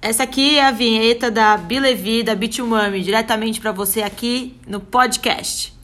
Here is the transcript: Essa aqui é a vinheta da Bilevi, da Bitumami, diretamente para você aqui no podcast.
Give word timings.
Essa 0.00 0.22
aqui 0.22 0.58
é 0.58 0.64
a 0.64 0.70
vinheta 0.70 1.28
da 1.28 1.56
Bilevi, 1.56 2.22
da 2.22 2.34
Bitumami, 2.34 3.02
diretamente 3.02 3.60
para 3.60 3.72
você 3.72 4.00
aqui 4.00 4.54
no 4.64 4.78
podcast. 4.78 5.76